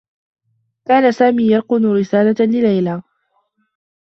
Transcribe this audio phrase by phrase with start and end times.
[0.85, 3.01] كان سامي يرقن رسالة لليلى.